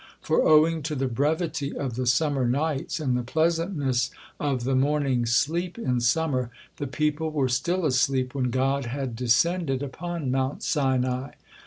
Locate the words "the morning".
4.63-5.27